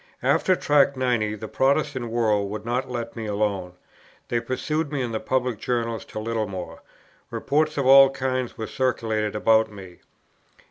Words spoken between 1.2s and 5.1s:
the Protestant world would not let me alone; they pursued me